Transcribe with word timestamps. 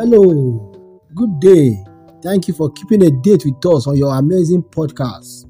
Hello, 0.00 0.72
good 1.14 1.40
day. 1.40 1.84
Thank 2.22 2.48
you 2.48 2.54
for 2.54 2.70
keeping 2.70 3.02
a 3.02 3.10
date 3.22 3.44
with 3.44 3.66
us 3.66 3.86
on 3.86 3.96
your 3.96 4.14
amazing 4.16 4.62
podcast. 4.62 5.46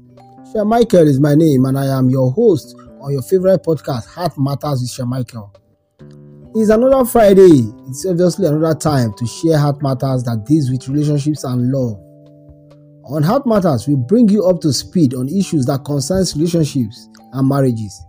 Shea 0.51 0.63
Michael 0.63 1.07
is 1.07 1.19
my 1.19 1.35
name, 1.35 1.65
and 1.65 1.77
I 1.77 1.85
am 1.85 2.09
your 2.09 2.31
host 2.31 2.75
on 3.01 3.11
your 3.11 3.21
favorite 3.21 3.63
podcast, 3.63 4.07
Heart 4.07 4.37
Matters 4.37 4.81
with 4.81 4.89
Shea 4.89 5.03
Michael. 5.03 5.53
It's 6.55 6.69
another 6.69 7.05
Friday. 7.05 7.63
It's 7.87 8.05
obviously 8.05 8.47
another 8.47 8.77
time 8.77 9.13
to 9.13 9.25
share 9.25 9.57
Heart 9.57 9.81
Matters 9.81 10.23
that 10.23 10.45
deals 10.45 10.69
with 10.69 10.87
relationships 10.87 11.43
and 11.43 11.71
love. 11.71 11.97
On 13.05 13.23
Heart 13.23 13.45
Matters, 13.45 13.87
we 13.87 13.95
bring 13.95 14.27
you 14.27 14.45
up 14.45 14.59
to 14.61 14.73
speed 14.73 15.13
on 15.13 15.29
issues 15.29 15.65
that 15.67 15.85
concerns 15.85 16.35
relationships 16.35 17.09
and 17.33 17.47
marriages. 17.47 18.03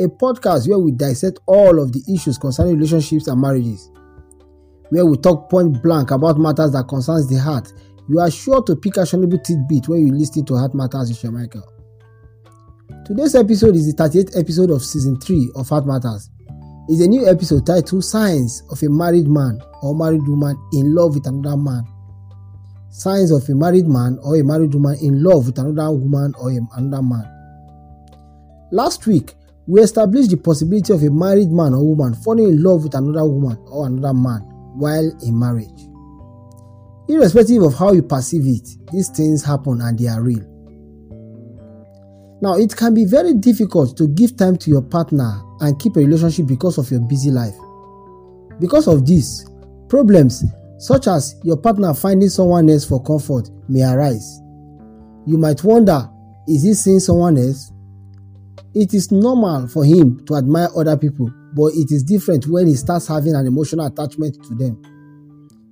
A 0.00 0.08
podcast 0.08 0.68
where 0.68 0.78
we 0.78 0.92
dissect 0.92 1.40
all 1.46 1.78
of 1.78 1.92
the 1.92 2.02
issues 2.12 2.38
concerning 2.38 2.76
relationships 2.76 3.28
and 3.28 3.40
marriages 3.40 3.90
where 4.90 5.06
we 5.06 5.16
talk 5.16 5.48
point 5.48 5.82
blank 5.82 6.10
about 6.10 6.38
matters 6.38 6.72
that 6.72 6.88
concerns 6.88 7.28
the 7.28 7.38
heart. 7.38 7.72
You 8.08 8.18
are 8.20 8.30
sure 8.30 8.62
to 8.64 8.76
pick 8.76 8.98
actionable 8.98 9.38
tidbit 9.38 9.88
when 9.88 10.06
you 10.06 10.12
listen 10.12 10.44
to 10.46 10.56
Heart 10.56 10.74
Matters 10.74 11.10
with 11.10 11.32
Michael. 11.32 11.62
Today's 13.06 13.34
episode 13.36 13.76
is 13.76 13.92
the 13.92 14.02
38th 14.02 14.38
episode 14.38 14.70
of 14.70 14.82
season 14.82 15.18
3 15.20 15.52
of 15.54 15.68
Heart 15.68 15.86
Matters. 15.86 16.28
It's 16.88 17.00
a 17.00 17.06
new 17.06 17.28
episode 17.28 17.66
titled 17.66 18.04
Signs 18.04 18.64
of 18.70 18.82
a 18.82 18.88
Married 18.88 19.28
Man 19.28 19.60
or 19.82 19.94
Married 19.94 20.26
Woman 20.26 20.56
in 20.72 20.92
Love 20.92 21.14
with 21.14 21.26
Another 21.26 21.56
Man. 21.56 21.84
Signs 22.90 23.30
of 23.30 23.48
a 23.48 23.54
married 23.54 23.86
man 23.86 24.18
or 24.24 24.36
a 24.36 24.42
married 24.42 24.74
woman 24.74 24.98
in 25.00 25.22
love 25.22 25.46
with 25.46 25.58
another 25.58 25.92
woman 25.92 26.34
or 26.40 26.50
another 26.50 27.02
man. 27.02 27.24
Last 28.72 29.06
week, 29.06 29.34
we 29.70 29.80
establish 29.80 30.26
the 30.26 30.36
possibility 30.36 30.92
of 30.92 31.00
a 31.04 31.10
married 31.10 31.48
man 31.48 31.74
or 31.74 31.86
woman 31.94 32.12
falling 32.12 32.48
in 32.48 32.60
love 32.62 32.82
with 32.82 32.94
another 32.96 33.24
woman 33.24 33.56
or 33.68 33.86
another 33.86 34.12
man 34.12 34.40
while 34.74 35.08
in 35.22 35.38
marriage. 35.38 35.86
Irrespective 37.08 37.62
of 37.62 37.74
how 37.74 37.92
you 37.92 38.02
perceive 38.02 38.42
it, 38.46 38.68
these 38.90 39.08
things 39.10 39.44
happen 39.44 39.80
and 39.80 39.96
they 39.96 40.08
are 40.08 40.20
real. 40.20 40.44
Now, 42.42 42.56
it 42.56 42.74
can 42.76 42.94
be 42.94 43.04
very 43.04 43.34
difficult 43.34 43.96
to 43.98 44.08
give 44.08 44.36
time 44.36 44.56
to 44.56 44.70
your 44.70 44.82
partner 44.82 45.40
and 45.60 45.78
keep 45.78 45.94
a 45.96 46.00
relationship 46.00 46.48
because 46.48 46.76
of 46.76 46.90
your 46.90 47.00
busy 47.00 47.30
life. 47.30 47.54
Because 48.58 48.88
of 48.88 49.06
this, 49.06 49.46
problems 49.88 50.42
such 50.78 51.06
as 51.06 51.36
your 51.44 51.58
partner 51.58 51.94
finding 51.94 52.28
someone 52.28 52.68
else 52.70 52.86
for 52.86 53.00
comfort 53.04 53.48
may 53.68 53.82
arise. 53.82 54.40
You 55.26 55.38
might 55.38 55.62
wonder 55.62 56.08
is 56.48 56.64
he 56.64 56.74
seeing 56.74 56.98
someone 56.98 57.38
else? 57.38 57.70
It 58.74 58.94
is 58.94 59.10
normal 59.10 59.68
for 59.68 59.84
him 59.84 60.24
to 60.26 60.36
admire 60.36 60.68
other 60.76 60.96
people 60.96 61.30
but 61.54 61.72
it 61.74 61.90
is 61.90 62.02
different 62.02 62.46
when 62.46 62.66
he 62.66 62.74
starts 62.74 63.06
having 63.08 63.34
an 63.34 63.46
emotional 63.46 63.86
attachment 63.86 64.42
to 64.44 64.54
them. 64.54 64.80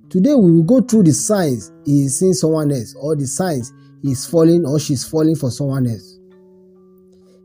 Today, 0.09 0.33
we 0.33 0.51
will 0.51 0.63
go 0.63 0.81
through 0.81 1.03
the 1.03 1.13
signs 1.13 1.71
he 1.85 2.05
is 2.05 2.19
seeing 2.19 2.33
someone 2.33 2.71
else, 2.71 2.95
or 2.99 3.15
the 3.15 3.27
signs 3.27 3.71
he 4.01 4.11
is 4.11 4.25
falling 4.25 4.65
or 4.65 4.79
she 4.79 4.93
is 4.93 5.07
falling 5.07 5.35
for 5.35 5.51
someone 5.51 5.87
else. 5.87 6.19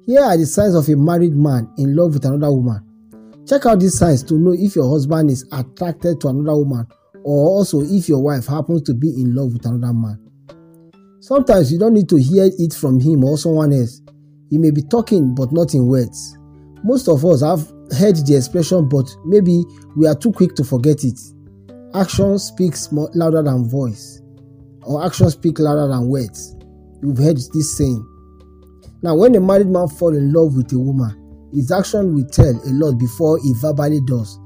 Here 0.07 0.23
are 0.23 0.37
the 0.37 0.47
signs 0.47 0.75
of 0.75 0.89
a 0.89 0.97
married 0.97 1.35
man 1.35 1.71
in 1.79 1.95
love 1.95 2.15
with 2.15 2.25
another 2.25 2.53
woman. 2.53 2.83
Check 3.47 3.67
out 3.67 3.81
these 3.81 3.99
signs 3.99 4.23
to 4.25 4.35
know 4.35 4.55
if 4.57 4.75
your 4.75 4.89
husband 4.91 5.31
is 5.31 5.47
attracted 5.53 6.21
to 6.23 6.29
another 6.29 6.57
woman, 6.57 6.87
or 7.23 7.49
also 7.49 7.83
if 7.83 8.09
your 8.09 8.23
wife 8.23 8.47
happens 8.47 8.83
to 8.83 8.95
be 8.95 9.09
in 9.11 9.35
love 9.35 9.53
with 9.53 9.67
another 9.67 9.93
man. 9.93 10.21
Sometimes 11.21 11.73
you 11.73 11.79
don't 11.79 11.95
need 11.95 12.09
to 12.09 12.17
hear 12.17 12.51
it 12.59 12.75
from 12.75 13.01
him 13.01 13.25
or 13.25 13.39
someone 13.39 13.73
else. 13.73 14.01
He 14.55 14.59
may 14.59 14.71
be 14.71 14.83
talking, 14.83 15.35
but 15.35 15.51
not 15.51 15.75
in 15.75 15.89
words. 15.89 16.39
Most 16.85 17.09
of 17.09 17.25
us 17.25 17.43
have 17.43 17.67
heard 17.99 18.15
the 18.25 18.37
expression, 18.37 18.89
but 18.89 19.05
maybe 19.25 19.65
we 19.97 20.07
are 20.07 20.15
too 20.15 20.31
quick 20.31 20.55
to 20.55 20.63
forget 20.63 21.03
it. 21.03 21.19
Action 21.93 22.39
speaks 22.39 22.93
more, 22.93 23.11
louder 23.15 23.43
than 23.43 23.69
voice, 23.69 24.23
or 24.83 25.05
action 25.05 25.29
speak 25.29 25.59
louder 25.59 25.89
than 25.89 26.07
words. 26.07 26.55
You've 27.03 27.19
heard 27.19 27.39
this 27.53 27.77
saying. 27.77 28.07
Now, 29.03 29.17
when 29.17 29.35
a 29.35 29.41
married 29.41 29.67
man 29.67 29.89
falls 29.89 30.17
in 30.17 30.33
love 30.33 30.55
with 30.55 30.73
a 30.73 30.79
woman, 30.79 31.51
his 31.53 31.73
action 31.73 32.15
will 32.15 32.27
tell 32.27 32.55
a 32.55 32.71
lot 32.71 32.93
before 32.97 33.41
he 33.43 33.55
verbally 33.61 34.03
does. 34.07 34.39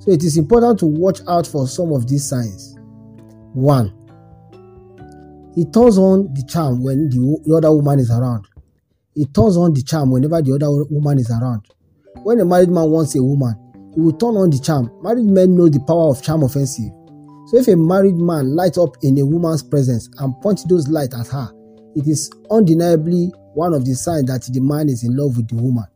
So 0.00 0.10
it 0.10 0.24
is 0.24 0.36
important 0.36 0.78
to 0.80 0.86
watch 0.86 1.20
out 1.26 1.46
for 1.46 1.66
some 1.66 1.94
of 1.94 2.06
these 2.06 2.28
signs. 2.28 2.76
1. 3.54 3.94
He 5.54 5.64
turns 5.64 5.96
on 5.96 6.34
the 6.34 6.44
charm 6.46 6.84
when 6.84 7.08
the, 7.08 7.40
the 7.46 7.56
other 7.56 7.72
woman 7.72 7.98
is 7.98 8.10
around. 8.10 8.46
He 9.18 9.26
turns 9.26 9.56
on 9.56 9.74
the 9.74 9.82
charm 9.82 10.12
whenever 10.12 10.40
the 10.40 10.54
other 10.54 10.84
woman 10.84 11.18
is 11.18 11.28
around. 11.28 11.66
When 12.22 12.38
a 12.38 12.44
married 12.44 12.68
man 12.68 12.88
wants 12.88 13.16
a 13.16 13.22
woman, 13.22 13.56
he 13.92 14.00
will 14.00 14.12
turn 14.12 14.36
on 14.36 14.48
the 14.48 14.60
charm. 14.60 14.92
Married 15.02 15.24
men 15.26 15.56
know 15.56 15.68
the 15.68 15.80
power 15.80 16.12
of 16.12 16.22
charm 16.22 16.44
offensive. 16.44 16.92
So 17.50 17.56
if 17.58 17.66
a 17.66 17.74
married 17.74 18.14
man 18.14 18.54
lights 18.54 18.78
up 18.78 18.94
in 19.02 19.18
a 19.18 19.26
woman's 19.26 19.64
presence 19.64 20.08
and 20.18 20.40
points 20.40 20.62
those 20.70 20.86
lights 20.86 21.18
at 21.18 21.26
her, 21.34 21.50
it 21.96 22.06
is 22.06 22.30
undeniably 22.48 23.32
one 23.54 23.74
of 23.74 23.84
the 23.84 23.94
signs 23.94 24.26
that 24.26 24.46
the 24.54 24.60
man 24.60 24.88
is 24.88 25.02
in 25.02 25.16
love 25.16 25.36
with 25.36 25.48
the 25.48 25.56
woman. 25.56 25.86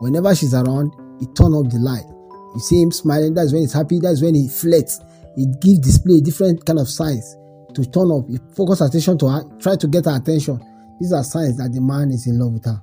Whenever 0.00 0.34
she's 0.34 0.54
around, 0.54 0.96
he 1.20 1.26
turn 1.36 1.52
up 1.52 1.68
the 1.68 1.76
light. 1.76 2.08
You 2.54 2.60
see 2.60 2.80
him 2.80 2.90
smiling, 2.90 3.34
that's 3.34 3.52
when 3.52 3.68
he's 3.68 3.74
happy, 3.74 4.00
that's 4.00 4.22
when 4.22 4.34
he 4.34 4.48
flirts. 4.48 4.98
He 5.36 5.44
gives 5.60 5.80
display 5.80 6.22
different 6.22 6.64
kind 6.64 6.78
of 6.78 6.88
signs 6.88 7.36
to 7.74 7.84
turn 7.84 8.10
up, 8.10 8.24
he 8.30 8.38
focus 8.56 8.80
attention 8.80 9.18
to 9.18 9.28
her, 9.28 9.44
try 9.60 9.76
to 9.76 9.86
get 9.86 10.06
her 10.06 10.16
attention. 10.16 10.58
These 11.00 11.12
are 11.12 11.24
signs 11.24 11.58
that 11.58 11.72
the 11.72 11.80
man 11.80 12.10
is 12.10 12.26
in 12.26 12.38
love 12.38 12.54
with 12.54 12.64
her. 12.64 12.80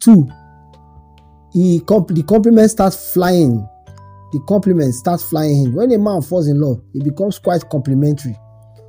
Two, 0.00 0.28
he 1.52 1.78
the 1.78 2.24
compliment 2.28 2.70
starts 2.70 3.12
flying. 3.14 3.66
The 4.32 4.40
compliment 4.48 4.92
starts 4.94 5.28
flying 5.28 5.66
in. 5.66 5.74
When 5.74 5.92
a 5.92 5.98
man 5.98 6.20
falls 6.20 6.48
in 6.48 6.60
love, 6.60 6.82
he 6.92 7.00
becomes 7.00 7.38
quite 7.38 7.68
complimentary. 7.70 8.36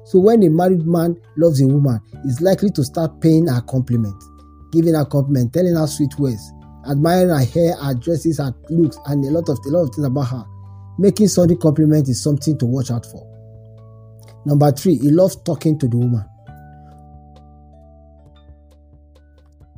So 0.05 0.19
when 0.19 0.43
a 0.43 0.49
married 0.49 0.85
man 0.85 1.15
loves 1.37 1.61
a 1.61 1.67
woman, 1.67 1.99
he's 2.23 2.41
likely 2.41 2.71
to 2.71 2.83
start 2.83 3.21
paying 3.21 3.47
her 3.47 3.61
compliment, 3.61 4.15
giving 4.71 4.95
her 4.95 5.05
compliment, 5.05 5.53
telling 5.53 5.75
her 5.75 5.87
sweet 5.87 6.17
words, 6.17 6.51
admiring 6.89 7.29
her 7.29 7.45
hair, 7.45 7.75
her 7.75 7.93
dresses, 7.93 8.39
her 8.39 8.53
looks, 8.69 8.97
and 9.05 9.23
a 9.25 9.31
lot 9.31 9.47
of 9.49 9.57
a 9.65 9.69
lot 9.69 9.83
of 9.83 9.95
things 9.95 10.07
about 10.07 10.27
her. 10.27 10.45
Making 10.97 11.27
sudden 11.27 11.57
compliment 11.57 12.09
is 12.09 12.23
something 12.23 12.57
to 12.57 12.65
watch 12.65 12.89
out 12.89 13.05
for. 13.05 13.23
Number 14.45 14.71
three, 14.71 14.97
he 14.97 15.11
loves 15.11 15.35
talking 15.43 15.77
to 15.79 15.87
the 15.87 15.97
woman. 15.97 16.25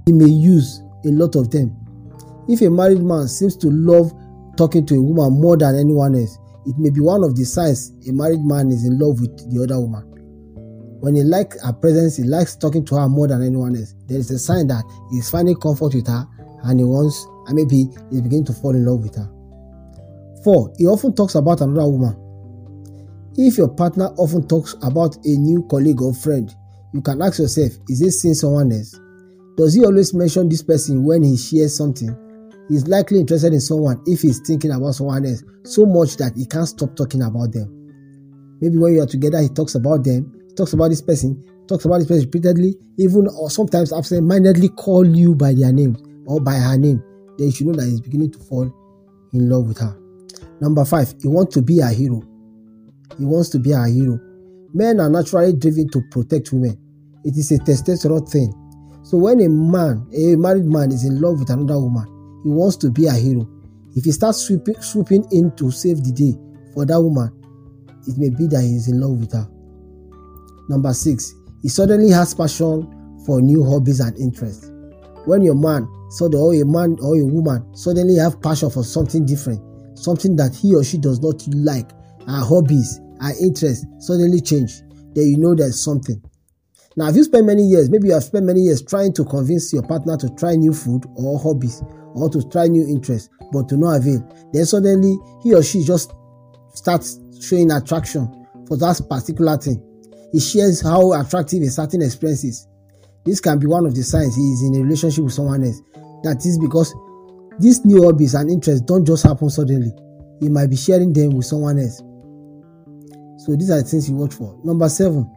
He 0.09 0.13
may 0.13 0.25
use 0.25 0.81
a 1.05 1.09
lot 1.09 1.35
of 1.35 1.51
them 1.51 1.79
if 2.49 2.61
a 2.61 2.69
married 2.69 3.03
man 3.03 3.27
seems 3.27 3.55
to 3.57 3.69
love 3.69 4.11
talking 4.57 4.83
to 4.87 4.95
a 4.95 5.01
woman 5.01 5.39
more 5.39 5.55
than 5.55 5.75
anyone 5.75 6.15
else, 6.15 6.39
it 6.65 6.75
may 6.79 6.89
be 6.89 6.99
one 6.99 7.23
of 7.23 7.35
the 7.35 7.45
signs 7.45 7.93
a 8.07 8.11
married 8.11 8.41
man 8.41 8.71
is 8.71 8.85
in 8.85 8.97
love 8.97 9.21
with 9.21 9.37
the 9.53 9.63
other 9.63 9.79
woman. 9.79 10.01
When 10.99 11.13
he 11.13 11.21
likes 11.21 11.61
her 11.61 11.73
presence, 11.73 12.17
he 12.17 12.23
likes 12.23 12.55
talking 12.55 12.83
to 12.85 12.95
her 12.95 13.07
more 13.07 13.27
than 13.27 13.43
anyone 13.43 13.75
else. 13.75 13.93
There 14.07 14.17
is 14.17 14.31
a 14.31 14.39
sign 14.39 14.65
that 14.67 14.83
he's 15.11 15.29
finding 15.29 15.57
comfort 15.57 15.93
with 15.93 16.07
her 16.07 16.25
and 16.63 16.79
he 16.79 16.85
wants, 16.85 17.23
and 17.45 17.55
maybe 17.55 17.85
he's 18.09 18.21
beginning 18.21 18.45
to 18.45 18.53
fall 18.53 18.73
in 18.73 18.83
love 18.83 19.03
with 19.03 19.15
her. 19.15 19.29
Four, 20.43 20.73
he 20.79 20.87
often 20.87 21.13
talks 21.13 21.35
about 21.35 21.61
another 21.61 21.87
woman. 21.87 22.17
If 23.37 23.59
your 23.59 23.69
partner 23.69 24.07
often 24.17 24.47
talks 24.47 24.73
about 24.81 25.17
a 25.23 25.37
new 25.37 25.67
colleague 25.69 26.01
or 26.01 26.15
friend, 26.15 26.51
you 26.93 27.01
can 27.01 27.21
ask 27.21 27.37
yourself, 27.37 27.73
is 27.87 27.99
he 27.99 28.09
seeing 28.09 28.33
someone 28.33 28.71
else? 28.71 28.99
Does 29.59 29.73
he 29.73 29.83
always 29.83 30.13
mention 30.13 30.47
this 30.47 30.63
person 30.63 31.03
when 31.03 31.21
he 31.21 31.35
shares 31.35 31.75
something? 31.75 32.15
He's 32.69 32.87
likely 32.87 33.19
interested 33.19 33.51
in 33.51 33.59
someone 33.59 34.01
if 34.05 34.21
he's 34.21 34.39
thinking 34.39 34.71
about 34.71 34.93
someone 34.93 35.25
else 35.25 35.43
so 35.65 35.85
much 35.85 36.15
that 36.15 36.31
he 36.37 36.45
can't 36.45 36.65
stop 36.65 36.95
talking 36.95 37.23
about 37.23 37.51
them. 37.51 37.67
Maybe 38.61 38.77
when 38.77 38.93
you 38.93 39.01
are 39.01 39.05
together, 39.05 39.41
he 39.41 39.49
talks 39.49 39.75
about 39.75 40.05
them, 40.05 40.31
he 40.47 40.55
talks 40.55 40.71
about 40.71 40.87
this 40.87 41.01
person, 41.01 41.43
talks 41.67 41.83
about 41.83 41.97
this 41.97 42.07
person 42.07 42.23
repeatedly, 42.23 42.77
even 42.99 43.27
or 43.27 43.49
sometimes 43.49 43.91
absent 43.91 44.25
mindedly 44.25 44.69
call 44.69 45.05
you 45.05 45.35
by 45.35 45.53
their 45.53 45.73
name 45.73 45.97
or 46.25 46.39
by 46.39 46.53
her 46.53 46.77
name. 46.77 47.03
Then 47.37 47.47
you 47.47 47.51
should 47.51 47.67
know 47.67 47.73
that 47.73 47.89
he's 47.89 47.99
beginning 47.99 48.31
to 48.31 48.39
fall 48.39 48.73
in 49.33 49.49
love 49.49 49.67
with 49.67 49.79
her. 49.79 49.93
Number 50.61 50.85
five, 50.85 51.13
he 51.21 51.27
wants 51.27 51.53
to 51.55 51.61
be 51.61 51.81
a 51.81 51.89
hero. 51.89 52.21
He 53.17 53.25
wants 53.25 53.49
to 53.49 53.59
be 53.59 53.73
a 53.73 53.85
hero. 53.87 54.21
Men 54.73 55.01
are 55.01 55.09
naturally 55.09 55.51
driven 55.51 55.89
to 55.89 56.01
protect 56.11 56.53
women. 56.53 56.79
It 57.25 57.35
is 57.35 57.51
a 57.51 57.57
testosterone 57.57 58.31
thing. 58.31 58.53
So 59.09 59.17
when 59.17 59.41
a 59.41 59.49
man, 59.49 60.05
a 60.13 60.35
married 60.35 60.65
man, 60.65 60.91
is 60.91 61.03
in 61.03 61.19
love 61.19 61.39
with 61.39 61.49
another 61.49 61.79
woman, 61.79 62.05
he 62.43 62.49
wants 62.49 62.77
to 62.77 62.91
be 62.91 63.07
a 63.07 63.11
hero. 63.13 63.49
If 63.95 64.05
he 64.05 64.11
starts 64.11 64.37
swooping, 64.37 64.79
swooping 64.83 65.25
in 65.31 65.49
to 65.55 65.71
save 65.71 66.03
the 66.03 66.11
day 66.11 66.37
for 66.75 66.85
that 66.85 67.01
woman, 67.01 67.33
it 68.05 68.19
may 68.19 68.29
be 68.29 68.45
that 68.45 68.61
he 68.61 68.75
is 68.75 68.87
in 68.87 69.01
love 69.01 69.19
with 69.19 69.33
her. 69.33 69.49
Number 70.69 70.93
six, 70.93 71.33
he 71.63 71.69
suddenly 71.69 72.11
has 72.11 72.35
passion 72.35 72.85
for 73.25 73.41
new 73.41 73.65
hobbies 73.65 73.99
and 73.99 74.15
interests. 74.19 74.69
When 75.25 75.41
your 75.41 75.55
man, 75.55 75.87
so 76.11 76.29
the, 76.29 76.37
or 76.37 76.53
a 76.53 76.63
man 76.63 76.95
or 77.01 77.17
a 77.17 77.25
woman 77.25 77.65
suddenly 77.75 78.17
have 78.17 78.39
passion 78.43 78.69
for 78.69 78.83
something 78.83 79.25
different, 79.25 79.59
something 79.97 80.35
that 80.35 80.53
he 80.53 80.75
or 80.75 80.83
she 80.83 80.99
does 80.99 81.19
not 81.19 81.41
like, 81.47 81.89
our 82.27 82.45
hobbies, 82.45 82.99
our 83.21 83.33
interests 83.41 83.87
suddenly 83.97 84.39
change, 84.39 84.81
then 85.15 85.25
you 85.25 85.39
know 85.39 85.55
there's 85.55 85.83
something. 85.83 86.21
Now, 86.99 87.07
if 87.07 87.15
you 87.15 87.23
spend 87.23 87.47
many 87.47 87.63
years, 87.63 87.89
maybe 87.89 88.09
you 88.09 88.13
have 88.13 88.25
spent 88.25 88.45
many 88.45 88.59
years 88.59 88.81
trying 88.81 89.13
to 89.13 89.23
convince 89.23 89.71
your 89.71 89.83
partner 89.83 90.17
to 90.17 90.29
try 90.35 90.57
new 90.57 90.73
food 90.73 91.05
or 91.15 91.39
hobbies 91.39 91.81
or 92.13 92.29
to 92.29 92.43
try 92.49 92.67
new 92.67 92.85
interests, 92.85 93.29
but 93.53 93.69
to 93.69 93.77
no 93.77 93.95
avail, 93.95 94.19
then 94.51 94.65
suddenly 94.65 95.15
he 95.41 95.55
or 95.55 95.63
she 95.63 95.81
just 95.85 96.11
starts 96.73 97.21
showing 97.39 97.71
attraction 97.71 98.27
for 98.67 98.75
that 98.75 98.99
particular 99.09 99.55
thing. 99.55 99.81
He 100.33 100.41
shares 100.41 100.81
how 100.81 101.13
attractive 101.13 101.61
a 101.63 101.69
certain 101.69 102.01
experience 102.01 102.43
is. 102.43 102.67
This 103.23 103.39
can 103.39 103.59
be 103.59 103.67
one 103.67 103.85
of 103.85 103.95
the 103.95 104.03
signs 104.03 104.35
he 104.35 104.41
is 104.51 104.63
in 104.63 104.75
a 104.75 104.83
relationship 104.83 105.23
with 105.23 105.33
someone 105.33 105.63
else. 105.63 105.81
That 106.23 106.45
is 106.45 106.59
because 106.59 106.93
these 107.59 107.85
new 107.85 108.03
hobbies 108.03 108.33
and 108.33 108.51
interests 108.51 108.81
don't 108.81 109.05
just 109.05 109.23
happen 109.23 109.49
suddenly. 109.49 109.93
He 110.41 110.49
might 110.49 110.69
be 110.69 110.75
sharing 110.75 111.13
them 111.13 111.29
with 111.29 111.45
someone 111.45 111.79
else. 111.79 111.99
So 113.45 113.55
these 113.55 113.71
are 113.71 113.81
the 113.81 113.87
things 113.87 114.09
you 114.09 114.17
watch 114.17 114.33
for. 114.33 114.59
Number 114.65 114.89
seven, 114.89 115.33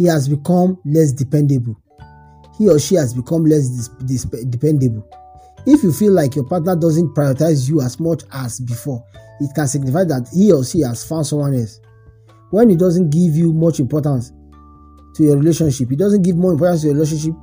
he 0.00 0.06
has 0.06 0.30
become 0.30 0.78
less 0.86 1.12
dependable. 1.12 1.78
He 2.56 2.70
or 2.70 2.78
she 2.78 2.94
has 2.94 3.12
become 3.12 3.44
less 3.44 3.68
dis- 3.68 3.88
dis- 4.06 4.44
dependable. 4.48 5.06
If 5.66 5.82
you 5.82 5.92
feel 5.92 6.14
like 6.14 6.34
your 6.34 6.46
partner 6.46 6.74
doesn't 6.74 7.14
prioritize 7.14 7.68
you 7.68 7.82
as 7.82 8.00
much 8.00 8.22
as 8.32 8.60
before, 8.60 9.04
it 9.40 9.50
can 9.54 9.68
signify 9.68 10.04
that 10.04 10.26
he 10.32 10.52
or 10.52 10.64
she 10.64 10.80
has 10.80 11.06
found 11.06 11.26
someone 11.26 11.52
else. 11.54 11.80
When 12.50 12.70
he 12.70 12.76
doesn't 12.76 13.10
give 13.10 13.36
you 13.36 13.52
much 13.52 13.78
importance 13.78 14.32
to 15.16 15.22
your 15.22 15.36
relationship, 15.36 15.90
he 15.90 15.96
doesn't 15.96 16.22
give 16.22 16.36
more 16.38 16.52
importance 16.52 16.80
to 16.80 16.86
your 16.86 16.94
relationship, 16.94 17.34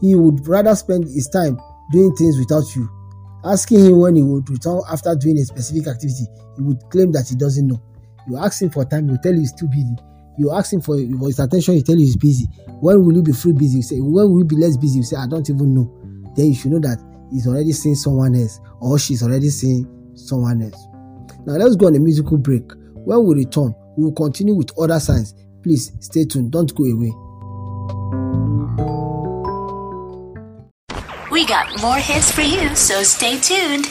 he 0.00 0.16
would 0.16 0.44
rather 0.48 0.74
spend 0.74 1.04
his 1.04 1.28
time 1.28 1.56
doing 1.92 2.12
things 2.16 2.36
without 2.36 2.64
you. 2.74 2.90
Asking 3.44 3.78
him 3.86 4.00
when 4.00 4.16
he 4.16 4.22
would 4.24 4.50
return 4.50 4.80
after 4.90 5.14
doing 5.14 5.38
a 5.38 5.44
specific 5.44 5.86
activity, 5.86 6.26
he 6.56 6.62
would 6.62 6.80
claim 6.90 7.12
that 7.12 7.28
he 7.28 7.36
doesn't 7.36 7.64
know. 7.68 7.80
You 8.28 8.38
ask 8.38 8.60
him 8.60 8.70
for 8.70 8.84
time, 8.84 9.04
he 9.04 9.12
will 9.12 9.18
tell 9.22 9.34
you 9.34 9.38
he's 9.38 9.52
too 9.52 9.68
busy. 9.68 9.94
You 10.38 10.50
ask 10.52 10.72
him 10.72 10.80
for, 10.80 10.96
for 10.96 11.26
his 11.26 11.38
attention, 11.38 11.74
he 11.74 11.82
tell 11.82 11.96
you 11.96 12.06
he's 12.06 12.16
busy. 12.16 12.46
When 12.80 13.04
will 13.04 13.14
you 13.14 13.22
be 13.22 13.32
free 13.32 13.52
busy? 13.52 13.78
You 13.78 13.82
say, 13.82 13.96
when 14.00 14.30
will 14.30 14.38
you 14.38 14.44
be 14.44 14.56
less 14.56 14.76
busy? 14.76 14.98
You 14.98 15.04
say, 15.04 15.16
I 15.16 15.26
don't 15.26 15.48
even 15.48 15.74
know. 15.74 15.90
Then 16.34 16.46
you 16.46 16.54
should 16.54 16.72
know 16.72 16.80
that 16.80 16.98
he's 17.30 17.46
already 17.46 17.72
seeing 17.72 17.94
someone 17.94 18.34
else 18.34 18.60
or 18.80 18.98
she's 18.98 19.22
already 19.22 19.50
seeing 19.50 19.86
someone 20.14 20.62
else. 20.62 20.86
Now 21.46 21.54
let's 21.54 21.76
go 21.76 21.86
on 21.86 21.96
a 21.96 22.00
musical 22.00 22.38
break. 22.38 22.64
When 22.94 23.26
we 23.26 23.44
return, 23.44 23.74
we 23.96 24.04
will 24.04 24.12
continue 24.12 24.54
with 24.54 24.70
other 24.78 25.00
signs. 25.00 25.34
Please 25.62 25.92
stay 26.00 26.24
tuned, 26.24 26.52
don't 26.52 26.74
go 26.74 26.84
away. 26.84 27.12
We 31.30 31.46
got 31.46 31.80
more 31.80 31.96
hits 31.96 32.30
for 32.30 32.42
you, 32.42 32.74
so 32.74 33.02
stay 33.02 33.38
tuned. 33.38 33.86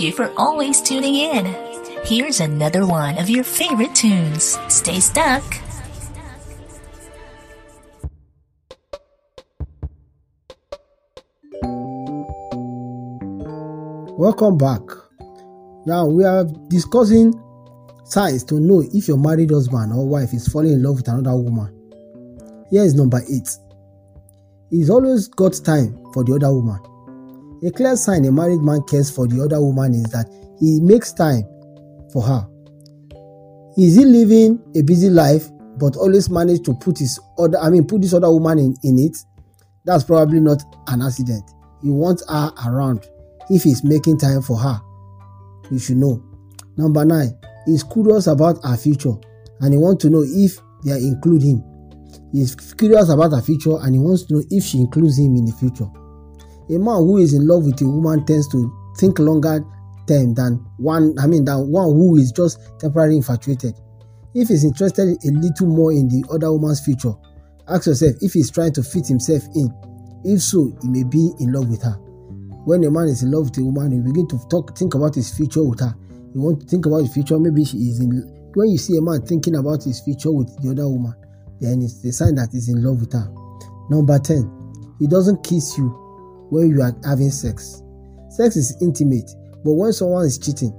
Thank 0.00 0.16
you 0.16 0.16
for 0.16 0.32
always 0.38 0.80
tuning 0.80 1.14
in. 1.14 1.44
Here's 2.04 2.40
another 2.40 2.86
one 2.86 3.18
of 3.18 3.28
your 3.28 3.44
favorite 3.44 3.94
tunes. 3.94 4.58
Stay 4.68 4.98
stuck. 4.98 5.44
Welcome 14.16 14.56
back. 14.56 14.80
Now 15.84 16.06
we 16.06 16.24
are 16.24 16.44
discussing 16.68 17.34
signs 18.04 18.42
to 18.44 18.54
know 18.58 18.82
if 18.94 19.06
your 19.06 19.18
married 19.18 19.50
husband 19.50 19.92
or 19.92 20.08
wife 20.08 20.32
is 20.32 20.48
falling 20.48 20.72
in 20.72 20.82
love 20.82 20.96
with 20.96 21.08
another 21.08 21.36
woman. 21.36 21.76
Here 22.70 22.84
is 22.84 22.94
number 22.94 23.20
eight. 23.30 23.50
He's 24.70 24.88
always 24.88 25.28
got 25.28 25.60
time 25.62 25.94
for 26.14 26.24
the 26.24 26.36
other 26.36 26.54
woman. 26.54 26.89
A 27.62 27.70
clear 27.70 27.94
sign 27.94 28.24
a 28.24 28.32
married 28.32 28.62
man 28.62 28.82
cares 28.84 29.10
for 29.10 29.26
the 29.26 29.42
other 29.42 29.60
woman 29.60 29.92
is 29.92 30.04
that 30.04 30.26
he 30.58 30.80
makes 30.80 31.12
time 31.12 31.42
for 32.12 32.22
her. 32.22 32.46
Is 33.76 33.96
he 33.96 34.04
living 34.04 34.58
a 34.74 34.82
busy 34.82 35.10
life 35.10 35.48
but 35.78 35.96
always 35.96 36.30
manage 36.30 36.62
to 36.62 36.74
put 36.74 36.98
his 36.98 37.20
other 37.38 37.58
I 37.58 37.68
mean 37.70 37.86
put 37.86 38.00
this 38.00 38.14
other 38.14 38.30
woman 38.30 38.58
in, 38.58 38.76
in 38.82 38.98
it? 38.98 39.16
That's 39.84 40.04
probably 40.04 40.40
not 40.40 40.62
an 40.88 41.02
accident. 41.02 41.50
He 41.82 41.90
wants 41.90 42.24
her 42.28 42.50
around 42.66 43.06
if 43.50 43.62
he's 43.64 43.84
making 43.84 44.18
time 44.18 44.40
for 44.40 44.56
her. 44.56 44.80
You 45.70 45.78
should 45.78 45.98
know. 45.98 46.22
Number 46.78 47.04
nine, 47.04 47.38
he's 47.66 47.82
curious 47.82 48.26
about 48.26 48.64
her 48.64 48.76
future 48.76 49.14
and 49.60 49.74
he 49.74 49.78
wants 49.78 50.02
to 50.04 50.10
know 50.10 50.24
if 50.26 50.58
they 50.84 50.96
include 50.96 51.42
him. 51.42 51.62
He's 52.32 52.54
curious 52.54 53.10
about 53.10 53.32
her 53.32 53.42
future 53.42 53.76
and 53.82 53.94
he 53.94 54.00
wants 54.00 54.24
to 54.24 54.34
know 54.34 54.42
if 54.50 54.64
she 54.64 54.78
includes 54.78 55.18
him 55.18 55.36
in 55.36 55.44
the 55.44 55.52
future. 55.52 55.86
A 56.70 56.78
man 56.78 56.98
who 56.98 57.18
is 57.18 57.34
in 57.34 57.48
love 57.48 57.64
with 57.64 57.80
a 57.82 57.84
woman 57.84 58.24
tends 58.24 58.46
to 58.48 58.72
think 58.96 59.18
longer 59.18 59.64
term 60.06 60.34
than 60.34 60.64
one, 60.76 61.16
I 61.18 61.26
mean, 61.26 61.44
than 61.44 61.68
one 61.68 61.88
who 61.88 62.16
is 62.16 62.30
just 62.30 62.60
temporarily 62.78 63.16
infatuated. 63.16 63.74
If 64.34 64.48
he's 64.48 64.62
interested 64.62 65.08
a 65.08 65.30
little 65.32 65.66
more 65.66 65.90
in 65.90 66.06
the 66.06 66.24
other 66.30 66.52
woman's 66.52 66.78
future, 66.78 67.12
ask 67.66 67.86
yourself 67.86 68.14
if 68.20 68.34
he's 68.34 68.52
trying 68.52 68.72
to 68.74 68.84
fit 68.84 69.08
himself 69.08 69.42
in. 69.56 69.68
If 70.24 70.42
so, 70.42 70.72
he 70.80 70.88
may 70.88 71.02
be 71.02 71.32
in 71.40 71.52
love 71.52 71.68
with 71.68 71.82
her. 71.82 71.98
When 72.66 72.84
a 72.84 72.90
man 72.90 73.08
is 73.08 73.24
in 73.24 73.32
love 73.32 73.50
with 73.50 73.58
a 73.58 73.64
woman, 73.64 73.90
he 73.90 73.98
begin 73.98 74.28
to 74.28 74.38
talk, 74.48 74.78
think 74.78 74.94
about 74.94 75.16
his 75.16 75.34
future 75.34 75.64
with 75.64 75.80
her. 75.80 75.94
he 76.32 76.38
want 76.38 76.60
to 76.60 76.66
think 76.66 76.86
about 76.86 76.98
his 76.98 77.12
future. 77.12 77.38
Maybe 77.38 77.64
she 77.64 77.78
is 77.78 77.98
in. 77.98 78.10
When 78.54 78.68
you 78.68 78.78
see 78.78 78.96
a 78.96 79.02
man 79.02 79.22
thinking 79.22 79.56
about 79.56 79.82
his 79.82 79.98
future 80.00 80.30
with 80.30 80.54
the 80.62 80.70
other 80.70 80.86
woman, 80.86 81.14
then 81.60 81.82
it's 81.82 82.00
the 82.00 82.12
sign 82.12 82.36
that 82.36 82.50
he's 82.52 82.68
in 82.68 82.84
love 82.84 83.00
with 83.00 83.12
her. 83.12 83.26
Number 83.90 84.18
ten, 84.20 84.46
he 85.00 85.08
doesn't 85.08 85.42
kiss 85.42 85.76
you 85.76 86.09
when 86.50 86.70
you 86.70 86.82
are 86.82 86.94
having 87.04 87.30
sex. 87.30 87.82
Sex 88.30 88.56
is 88.56 88.76
intimate, 88.80 89.30
but 89.64 89.72
when 89.72 89.92
someone 89.92 90.26
is 90.26 90.38
cheating, 90.38 90.72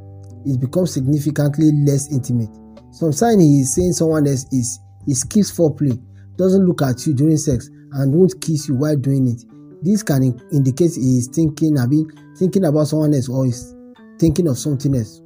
it 0.45 0.59
becomes 0.59 0.93
significantly 0.93 1.71
less 1.85 2.11
intimate. 2.11 2.49
Some 2.91 3.13
sign 3.13 3.39
he 3.39 3.61
is 3.61 3.75
saying 3.75 3.93
someone 3.93 4.27
else 4.27 4.45
is 4.51 4.79
he 5.05 5.13
skips 5.13 5.51
foreplay, 5.51 5.99
doesn't 6.37 6.65
look 6.65 6.81
at 6.81 7.05
you 7.05 7.13
during 7.13 7.37
sex, 7.37 7.69
and 7.93 8.13
won't 8.13 8.39
kiss 8.41 8.67
you 8.67 8.75
while 8.75 8.95
doing 8.95 9.27
it. 9.27 9.43
This 9.83 10.03
can 10.03 10.23
in- 10.23 10.41
indicate 10.51 10.93
he 10.95 11.17
is 11.17 11.29
thinking, 11.33 11.77
I 11.77 11.87
mean, 11.87 12.09
thinking 12.37 12.65
about 12.65 12.87
someone 12.87 13.13
else 13.13 13.29
or 13.29 13.45
is 13.45 13.75
thinking 14.19 14.47
of 14.47 14.57
something 14.57 14.95
else. 14.95 15.21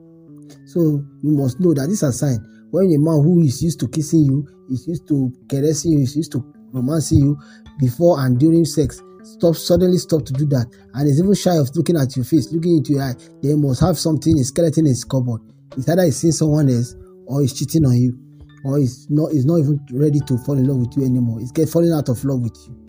So 0.65 1.03
you 1.21 1.31
must 1.31 1.59
know 1.59 1.73
that 1.73 1.87
this 1.87 2.03
is 2.03 2.09
a 2.09 2.13
sign 2.13 2.39
when 2.75 2.91
a 2.91 2.99
man 2.99 3.23
who 3.23 3.41
is 3.41 3.63
used 3.63 3.79
to 3.79 3.87
kissing 3.87 4.25
you, 4.25 4.47
is 4.69 4.85
used 4.87 5.07
to 5.07 5.31
caressing 5.49 5.93
you, 5.93 5.99
is 5.99 6.15
used 6.15 6.31
to 6.33 6.43
romancing 6.73 7.19
you 7.19 7.39
before 7.79 8.19
and 8.19 8.37
during 8.37 8.65
sex, 8.65 9.01
stop 9.25 9.55
suddenly 9.55 9.97
stop 9.97 10.23
to 10.25 10.33
do 10.33 10.45
that, 10.47 10.67
and 10.93 11.09
is 11.09 11.19
even 11.19 11.33
shy 11.33 11.55
of 11.55 11.69
looking 11.75 11.97
at 11.97 12.15
your 12.15 12.25
face, 12.25 12.51
looking 12.51 12.77
into 12.77 12.93
your 12.93 13.03
eye, 13.03 13.15
they 13.41 13.53
must 13.55 13.81
have 13.81 13.97
something, 13.97 14.37
a 14.39 14.43
skeleton 14.43 14.85
in 14.85 14.91
his 14.91 15.03
cupboard. 15.03 15.41
It's 15.77 15.89
either 15.89 16.03
he's 16.03 16.17
seeing 16.17 16.31
someone 16.31 16.69
else 16.69 16.95
or 17.25 17.41
he's 17.41 17.53
cheating 17.57 17.85
on 17.85 17.97
you, 17.97 18.17
or 18.63 18.77
he's 18.77 19.07
not 19.09 19.31
he's 19.31 19.45
not 19.45 19.59
even 19.59 19.79
ready 19.91 20.19
to 20.27 20.37
fall 20.39 20.57
in 20.57 20.67
love 20.67 20.77
with 20.77 20.97
you 20.97 21.05
anymore. 21.05 21.39
He's 21.39 21.51
get 21.51 21.69
falling 21.69 21.91
out 21.91 22.09
of 22.09 22.23
love 22.23 22.41
with 22.41 22.57
you. 22.67 22.85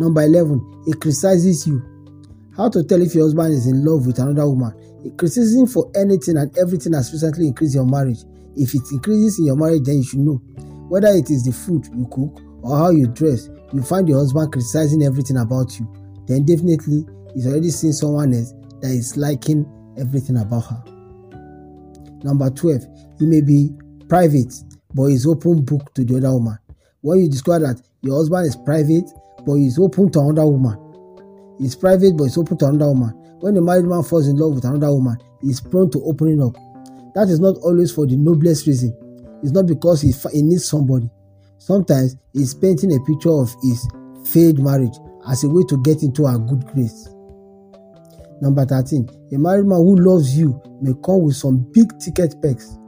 Number 0.00 0.22
11, 0.22 0.84
he 0.86 0.92
criticizes 0.94 1.66
you. 1.66 1.82
How 2.56 2.68
to 2.68 2.82
tell 2.82 3.00
if 3.00 3.14
your 3.14 3.24
husband 3.24 3.54
is 3.54 3.66
in 3.66 3.84
love 3.84 4.06
with 4.06 4.18
another 4.18 4.48
woman? 4.48 4.72
A 5.06 5.10
criticism 5.10 5.66
for 5.66 5.90
anything 5.94 6.36
and 6.36 6.56
everything 6.58 6.92
has 6.92 7.12
recently 7.12 7.48
increased 7.48 7.74
your 7.74 7.86
marriage. 7.86 8.18
If 8.56 8.74
it 8.74 8.82
increases 8.90 9.38
in 9.38 9.46
your 9.46 9.56
marriage, 9.56 9.84
then 9.84 9.96
you 9.96 10.04
should 10.04 10.20
know. 10.20 10.42
Whether 10.88 11.08
it 11.08 11.30
is 11.30 11.44
the 11.44 11.52
food 11.52 11.86
you 11.94 12.06
cook 12.10 12.40
or 12.62 12.76
how 12.76 12.90
you 12.90 13.06
dress, 13.06 13.48
you 13.72 13.82
find 13.82 14.08
your 14.08 14.18
husband 14.18 14.52
criticizing 14.52 15.02
everything 15.02 15.36
about 15.36 15.78
you, 15.78 15.88
then 16.26 16.44
definitely 16.44 17.06
he's 17.34 17.46
already 17.46 17.70
seen 17.70 17.92
someone 17.92 18.34
else 18.34 18.52
that 18.80 18.90
is 18.90 19.16
liking 19.16 19.66
everything 19.98 20.36
about 20.38 20.64
her. 20.66 20.82
Number 22.22 22.50
12, 22.50 22.82
he 23.18 23.26
may 23.26 23.40
be 23.40 23.70
private, 24.08 24.52
but 24.94 25.06
he's 25.06 25.26
open 25.26 25.62
book 25.64 25.94
to 25.94 26.04
the 26.04 26.16
other 26.18 26.32
woman. 26.32 26.58
When 27.00 27.20
you 27.20 27.30
discover 27.30 27.60
that 27.60 27.82
your 28.02 28.16
husband 28.16 28.46
is 28.46 28.56
private, 28.56 29.10
but 29.46 29.54
he's 29.54 29.78
open 29.78 30.10
to 30.12 30.20
another 30.20 30.46
woman, 30.46 30.76
he's 31.58 31.74
private, 31.74 32.16
but 32.16 32.24
he's 32.24 32.38
open 32.38 32.58
to 32.58 32.66
another 32.66 32.92
woman. 32.92 33.10
When 33.40 33.56
a 33.56 33.62
married 33.62 33.86
man 33.86 34.02
falls 34.02 34.28
in 34.28 34.36
love 34.36 34.54
with 34.54 34.64
another 34.64 34.92
woman, 34.92 35.16
he's 35.40 35.60
prone 35.60 35.90
to 35.92 36.02
opening 36.04 36.42
up. 36.42 36.54
That 37.14 37.28
is 37.28 37.40
not 37.40 37.56
always 37.62 37.90
for 37.90 38.06
the 38.06 38.16
noblest 38.16 38.66
reason. 38.66 38.94
It's 39.42 39.52
not 39.52 39.66
because 39.66 40.02
he, 40.02 40.12
he 40.32 40.42
needs 40.42 40.68
somebody. 40.68 41.08
Sometimes 41.60 42.16
he's 42.32 42.54
painting 42.54 42.94
a 42.94 43.00
picture 43.00 43.30
of 43.30 43.54
his 43.62 43.86
failed 44.24 44.58
marriage 44.58 44.96
as 45.28 45.44
a 45.44 45.48
way 45.48 45.62
to 45.68 45.76
get 45.82 46.02
into 46.02 46.24
her 46.26 46.38
good 46.38 46.66
grace. 46.68 47.06
Number 48.40 48.64
13, 48.64 49.06
a 49.32 49.38
married 49.38 49.66
man 49.66 49.78
who 49.78 49.96
loves 49.96 50.36
you 50.38 50.58
may 50.80 50.92
come 51.04 51.22
with 51.22 51.36
some 51.36 51.58
big 51.74 51.86
ticket 51.98 52.40
perks, 52.40 52.78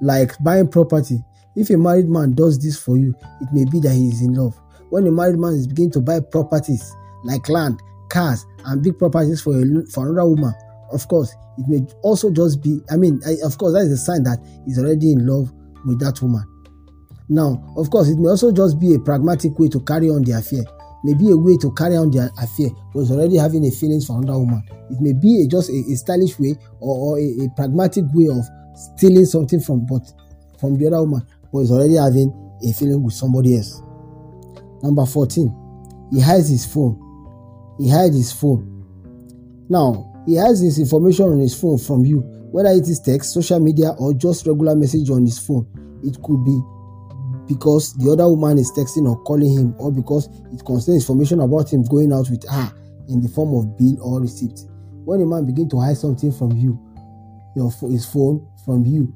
like 0.00 0.32
buying 0.42 0.68
property. 0.68 1.22
If 1.56 1.68
a 1.68 1.76
married 1.76 2.08
man 2.08 2.32
does 2.34 2.58
this 2.58 2.78
for 2.78 2.96
you, 2.96 3.14
it 3.42 3.48
may 3.52 3.66
be 3.70 3.80
that 3.80 3.92
he 3.92 4.08
is 4.08 4.22
in 4.22 4.32
love. 4.32 4.58
When 4.88 5.06
a 5.06 5.12
married 5.12 5.38
man 5.38 5.52
is 5.52 5.66
beginning 5.66 5.92
to 5.92 6.00
buy 6.00 6.20
properties 6.20 6.90
like 7.24 7.50
land, 7.50 7.82
cars, 8.08 8.46
and 8.64 8.82
big 8.82 8.98
properties 8.98 9.42
for, 9.42 9.58
a, 9.58 9.64
for 9.92 10.08
another 10.08 10.26
woman, 10.26 10.54
of 10.90 11.06
course, 11.08 11.34
it 11.58 11.68
may 11.68 11.86
also 12.00 12.30
just 12.30 12.62
be, 12.62 12.80
I 12.90 12.96
mean, 12.96 13.20
of 13.44 13.58
course, 13.58 13.74
that 13.74 13.82
is 13.82 13.92
a 13.92 13.98
sign 13.98 14.22
that 14.22 14.38
he's 14.64 14.78
already 14.78 15.12
in 15.12 15.26
love 15.26 15.52
with 15.84 16.00
that 16.00 16.22
woman. 16.22 16.46
Now, 17.28 17.62
of 17.76 17.90
course, 17.90 18.08
it 18.08 18.18
may 18.18 18.28
also 18.30 18.52
just 18.52 18.80
be 18.80 18.94
a 18.94 18.98
pragmatic 18.98 19.58
way 19.58 19.68
to 19.68 19.80
carry 19.80 20.08
on 20.08 20.22
the 20.22 20.32
affair. 20.32 20.62
Maybe 21.04 21.30
a 21.30 21.36
way 21.36 21.56
to 21.60 21.70
carry 21.72 21.96
on 21.96 22.10
the 22.10 22.30
affair 22.40 22.70
was 22.94 23.10
already 23.10 23.36
having 23.36 23.64
a 23.64 23.70
feelings 23.70 24.06
for 24.06 24.20
another 24.20 24.38
woman. 24.38 24.62
It 24.90 25.00
may 25.00 25.12
be 25.12 25.44
a, 25.44 25.48
just 25.48 25.70
a, 25.70 25.76
a, 25.92 25.94
stylish 25.94 26.38
way 26.38 26.56
or, 26.80 27.14
or 27.14 27.18
a, 27.18 27.44
a, 27.44 27.48
pragmatic 27.54 28.04
way 28.14 28.28
of 28.28 28.44
stealing 28.74 29.26
something 29.26 29.60
from 29.60 29.86
but 29.86 30.02
from 30.58 30.76
the 30.76 30.86
other 30.86 31.00
woman, 31.02 31.22
but 31.52 31.60
is 31.60 31.70
already 31.70 31.94
having 31.94 32.32
a 32.66 32.72
feeling 32.72 33.02
with 33.02 33.14
somebody 33.14 33.56
else. 33.56 33.80
Number 34.82 35.04
14, 35.06 36.08
he 36.12 36.20
hides 36.20 36.48
his 36.48 36.66
phone. 36.66 36.96
He 37.78 37.90
hides 37.90 38.16
his 38.16 38.32
phone. 38.32 38.64
Now, 39.68 40.12
he 40.26 40.34
has 40.34 40.60
this 40.60 40.78
information 40.78 41.26
on 41.26 41.38
his 41.38 41.58
phone 41.58 41.78
from 41.78 42.04
you, 42.04 42.20
whether 42.50 42.70
it 42.70 42.88
is 42.88 43.00
text, 43.00 43.34
social 43.34 43.60
media, 43.60 43.90
or 43.98 44.14
just 44.14 44.46
regular 44.46 44.74
message 44.74 45.10
on 45.10 45.24
his 45.24 45.38
phone. 45.38 45.66
It 46.02 46.20
could 46.22 46.44
be 46.44 46.60
because 47.48 47.94
the 47.94 48.12
other 48.12 48.28
woman 48.28 48.58
is 48.58 48.70
texting 48.70 49.08
or 49.08 49.16
calling 49.24 49.50
him, 49.50 49.74
or 49.78 49.90
because 49.90 50.28
it 50.52 50.64
contains 50.64 51.02
information 51.02 51.40
about 51.40 51.72
him 51.72 51.82
going 51.84 52.12
out 52.12 52.28
with 52.30 52.46
her 52.48 52.72
in 53.08 53.20
the 53.20 53.28
form 53.28 53.56
of 53.56 53.76
bill 53.76 53.96
or 54.02 54.20
receipt. 54.20 54.60
When 55.04 55.22
a 55.22 55.26
man 55.26 55.46
begins 55.46 55.70
to 55.72 55.80
hide 55.80 55.96
something 55.96 56.30
from 56.30 56.52
you, 56.52 56.78
your 57.56 57.72
his 57.90 58.04
phone 58.04 58.46
from 58.64 58.84
you, 58.84 59.12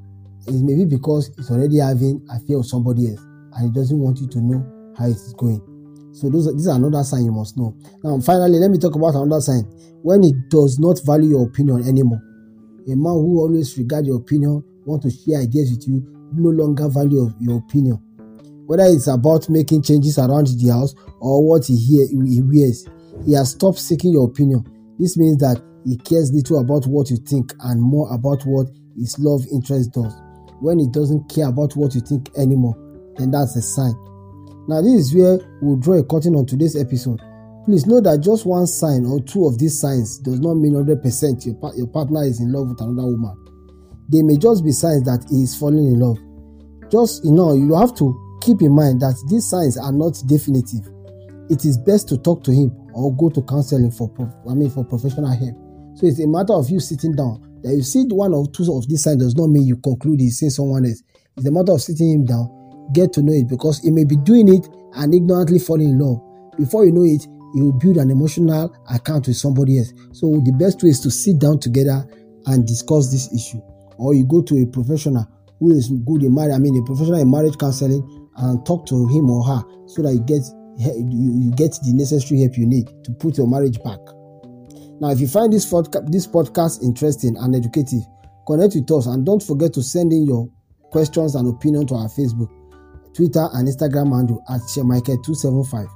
it 0.47 0.55
may 0.65 0.75
be 0.75 0.85
because 0.87 1.31
he's 1.37 1.51
already 1.51 1.79
having 1.79 2.27
a 2.31 2.37
affair 2.37 2.59
with 2.59 2.67
somebody 2.67 3.11
else, 3.11 3.21
and 3.21 3.69
he 3.69 3.71
doesn't 3.71 3.99
want 3.99 4.19
you 4.19 4.27
to 4.29 4.41
know 4.41 4.65
how 4.97 5.07
it 5.07 5.17
is 5.17 5.35
going. 5.37 5.61
So 6.15 6.29
those 6.29 6.49
are, 6.49 6.53
these 6.53 6.69
are 6.69 6.77
another 6.77 7.05
sign 7.05 7.25
you 7.25 7.33
must 7.33 7.57
know. 7.57 7.77
Now, 8.03 8.19
finally, 8.21 8.59
let 8.59 8.71
me 8.71 8.79
talk 8.79 8.95
about 8.95 9.15
another 9.15 9.41
sign. 9.41 9.65
When 10.03 10.23
he 10.23 10.33
does 10.49 10.79
not 10.79 11.01
value 11.05 11.31
your 11.31 11.47
opinion 11.47 11.87
anymore, 11.87 12.21
a 12.89 12.97
man 12.97 13.15
who 13.15 13.41
always 13.41 13.77
regard 13.79 14.07
your 14.07 14.17
opinion, 14.17 14.65
want 14.85 15.03
to 15.03 15.11
share 15.11 15.41
ideas 15.41 15.71
with 15.71 15.87
you, 15.87 16.03
no 16.35 16.51
longer 16.51 16.89
value 16.89 17.31
your 17.39 17.59
opinion. 17.59 18.03
Whether 18.73 18.88
it's 18.88 19.07
about 19.07 19.50
making 19.50 19.83
changes 19.83 20.17
around 20.17 20.47
the 20.47 20.73
house 20.73 20.95
or 21.21 21.47
what 21.47 21.67
he 21.67 21.76
hear 21.76 22.09
he 22.09 22.41
he 23.23 23.33
has 23.35 23.50
stopped 23.50 23.79
seeking 23.79 24.14
your 24.14 24.25
opinion. 24.25 24.64
This 24.99 25.19
means 25.19 25.37
that 25.45 25.61
he 25.85 25.99
cares 25.99 26.33
little 26.33 26.59
about 26.59 26.87
what 26.87 27.11
you 27.11 27.19
think 27.19 27.52
and 27.64 27.83
more 27.83 28.09
about 28.14 28.47
what 28.47 28.69
his 28.97 29.19
love 29.19 29.45
interest 29.52 29.93
does. 29.93 30.17
When 30.64 30.79
he 30.79 30.88
doesn't 30.88 31.29
care 31.29 31.50
about 31.50 31.76
what 31.76 31.95
you 31.95 32.00
think 32.00 32.31
anymore, 32.38 32.73
then 33.19 33.31
that's 33.31 33.57
a 33.57 33.61
sign. 33.61 33.93
Now, 34.67 34.81
this 34.81 35.12
is 35.12 35.14
where 35.14 35.37
we'll 35.61 35.76
draw 35.76 36.00
a 36.00 36.05
curtain 36.05 36.35
on 36.35 36.47
today's 36.47 36.75
episode. 36.75 37.21
Please 37.67 37.85
know 37.85 38.00
that 38.00 38.25
just 38.25 38.47
one 38.47 38.67
sign 38.67 39.05
or 39.05 39.21
two 39.21 39.45
of 39.45 39.59
these 39.59 39.79
signs 39.79 40.17
does 40.17 40.41
not 40.41 40.55
mean 40.55 40.73
100% 40.73 40.97
your, 41.45 41.76
your 41.76 41.88
partner 41.88 42.25
is 42.25 42.41
in 42.41 42.50
love 42.50 42.71
with 42.71 42.81
another 42.81 43.05
woman. 43.05 43.37
They 44.09 44.23
may 44.23 44.38
just 44.38 44.64
be 44.64 44.73
signs 44.73 45.05
that 45.05 45.29
he 45.29 45.43
is 45.43 45.55
falling 45.55 45.93
in 45.93 46.00
love. 46.00 46.17
Just, 46.91 47.23
you 47.23 47.33
know, 47.33 47.52
you 47.52 47.75
have 47.75 47.95
to 47.97 48.32
keep 48.43 48.61
in 48.63 48.75
mind 48.75 49.01
that 49.01 49.15
these 49.31 49.49
signs 49.49 49.79
are 49.79 49.93
not 49.93 50.19
definitive. 50.27 50.91
It 51.49 51.65
is 51.65 51.79
best 51.79 52.09
to 52.09 52.19
talk 52.19 52.43
to 52.45 52.53
him 52.53 52.71
or 52.95 53.15
go 53.17 53.31
to 53.31 53.43
counseling 53.43 53.91
for, 53.91 54.11
I 54.49 54.55
mean, 54.55 54.71
for 54.71 54.85
professional 54.85 55.31
help 55.31 55.57
So 55.95 56.07
it's 56.07 56.21
a 56.21 56.27
matter 56.27 56.53
of 56.53 56.69
you 56.71 56.81
sitting 56.81 57.15
down. 57.15 57.61
That 57.63 57.75
you 57.75 57.83
see 57.83 58.05
one 58.11 58.35
or 58.35 58.51
two 58.51 58.67
of 58.75 58.89
these 58.89 59.05
signs 59.05 59.23
does 59.23 59.37
not 59.37 59.47
mean 59.47 59.63
you 59.63 59.77
conclude 59.77 60.21
he's 60.21 60.39
seeing 60.39 60.51
someone 60.51 60.85
else. 60.85 61.03
It's 61.37 61.47
a 61.47 61.53
matter 61.53 61.73
of 61.73 61.81
sitting 61.81 62.11
him 62.11 62.25
down, 62.25 62.51
get 62.93 63.13
to 63.15 63.23
know 63.23 63.33
it 63.33 63.49
because 63.49 63.79
he 63.81 63.91
may 63.91 64.05
be 64.05 64.17
doing 64.17 64.49
it 64.49 64.67
and 64.97 65.15
ignorantly 65.15 65.61
falling 65.61 65.91
in 65.91 65.99
love. 65.99 66.19
Before 66.59 66.85
you 66.85 66.93
know 66.93 67.05
it, 67.05 67.23
he 67.55 67.63
will 67.63 67.79
build 67.79 67.99
an 67.99 68.11
emotional 68.11 68.75
account 68.91 69.29
with 69.29 69.37
somebody 69.37 69.79
else. 69.79 69.93
So 70.13 70.27
the 70.45 70.53
best 70.59 70.83
way 70.83 70.91
is 70.91 71.01
to 71.01 71.11
sit 71.11 71.39
down 71.39 71.61
together 71.61 72.05
and 72.47 72.67
discuss 72.67 73.13
this 73.13 73.33
issue. 73.33 73.61
Or 73.99 74.15
you 74.15 74.27
go 74.27 74.43
to 74.43 74.63
a 74.63 74.67
professional 74.67 75.29
who 75.61 75.71
is 75.71 75.89
good 76.05 76.25
in 76.25 76.35
marriage, 76.35 76.55
I 76.55 76.59
mean 76.59 76.77
a 76.83 76.85
professional 76.85 77.21
in 77.21 77.31
marriage 77.31 77.57
counseling 77.57 78.03
and 78.37 78.65
talk 78.67 78.87
to 78.87 79.07
him 79.09 79.31
or 79.31 79.45
her 79.45 79.62
so 79.87 80.03
that 80.03 80.15
you 80.15 80.21
get 80.21 80.43
you, 80.79 81.51
get 81.57 81.73
the 81.85 81.93
necessary 81.93 82.41
help 82.41 82.57
you 82.57 82.67
need 82.67 82.87
to 83.05 83.12
put 83.12 83.37
your 83.37 83.47
marriage 83.47 83.83
back. 83.83 83.99
Now, 85.01 85.11
if 85.11 85.21
you 85.21 85.29
find 85.29 85.53
this 85.53 85.69
this 86.07 86.27
podcast 86.27 86.83
interesting 86.83 87.37
and 87.37 87.55
educative, 87.55 88.03
connect 88.47 88.75
with 88.75 88.91
us 88.91 89.07
and 89.07 89.27
don't 89.27 89.43
forget 89.43 89.73
to 89.75 89.83
send 89.83 90.12
in 90.12 90.27
your 90.27 90.49
questions 90.91 91.35
and 91.35 91.49
opinion 91.49 91.87
to 91.89 91.95
our 91.95 92.09
Facebook, 92.09 92.51
Twitter, 93.15 93.49
and 93.55 93.69
Instagram 93.69 94.15
handle 94.15 94.43
at 94.49 94.61
Shemichael275. 94.61 95.89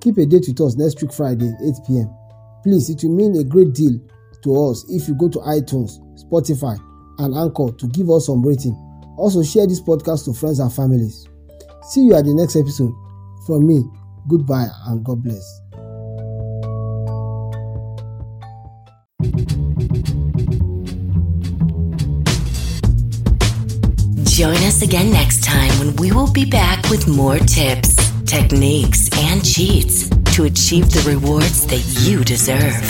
Keep 0.00 0.18
a 0.18 0.26
date 0.26 0.44
with 0.48 0.60
us 0.60 0.76
next 0.76 1.00
week, 1.00 1.12
Friday, 1.12 1.52
8 1.62 1.74
p.m. 1.86 2.14
Please, 2.62 2.90
it 2.90 3.02
will 3.02 3.14
mean 3.14 3.36
a 3.36 3.44
great 3.44 3.72
deal 3.72 3.98
to 4.42 4.64
us 4.64 4.84
if 4.90 5.08
you 5.08 5.14
go 5.14 5.28
to 5.28 5.38
iTunes, 5.38 5.98
Spotify, 6.24 6.78
and 7.18 7.34
Anchor 7.34 7.72
to 7.78 7.86
give 7.88 8.10
us 8.10 8.26
some 8.26 8.42
rating. 8.42 8.74
Also, 9.16 9.42
share 9.42 9.66
this 9.66 9.80
podcast 9.80 10.24
to 10.24 10.34
friends 10.34 10.58
and 10.58 10.72
families. 10.72 11.28
See 11.86 12.00
you 12.06 12.14
at 12.14 12.24
the 12.24 12.34
next 12.34 12.56
episode. 12.56 12.94
From 13.46 13.66
me, 13.66 13.84
goodbye 14.26 14.68
and 14.86 15.04
God 15.04 15.22
bless. 15.22 15.60
Join 24.34 24.56
us 24.66 24.82
again 24.82 25.12
next 25.12 25.44
time 25.44 25.70
when 25.78 25.94
we 25.96 26.10
will 26.10 26.32
be 26.32 26.44
back 26.44 26.88
with 26.90 27.06
more 27.06 27.38
tips, 27.38 27.94
techniques, 28.24 29.08
and 29.16 29.44
cheats 29.44 30.08
to 30.34 30.44
achieve 30.44 30.90
the 30.90 31.04
rewards 31.06 31.66
that 31.66 31.84
you 32.00 32.24
deserve. 32.24 32.82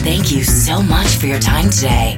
Thank 0.00 0.30
you 0.30 0.44
so 0.44 0.80
much 0.80 1.08
for 1.16 1.26
your 1.26 1.40
time 1.40 1.70
today. 1.70 2.16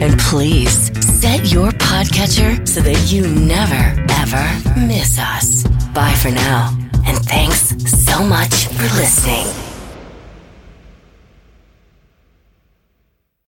And 0.00 0.18
please 0.18 0.90
set 1.20 1.50
your 1.52 1.70
podcatcher 1.70 2.66
so 2.68 2.80
that 2.80 3.10
you 3.10 3.26
never, 3.26 4.07
ever 4.18 4.80
miss 4.86 5.18
us. 5.18 5.62
Bye 5.94 6.14
for 6.14 6.30
now. 6.30 6.76
And 7.06 7.18
thanks 7.24 7.74
so 7.86 8.22
much 8.22 8.66
for 8.66 8.82
listening. 8.96 9.67